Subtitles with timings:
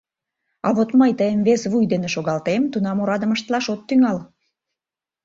[0.67, 4.17] А вот мый тыйым вес вуй дене шогалтем, тунам орадым ыштылаш от тӱҥал.